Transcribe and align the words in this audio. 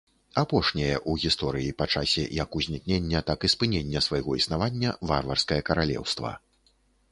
Апошняе 0.41 0.93
ў 0.99 1.11
гісторыі 1.23 1.75
па 1.81 1.85
часе 1.97 2.23
як 2.39 2.57
узнікнення, 2.61 3.23
так 3.29 3.39
і 3.49 3.53
спынення 3.55 4.05
свайго 4.07 4.31
існавання 4.41 4.97
варварскае 5.13 5.61
каралеўства. 5.71 6.37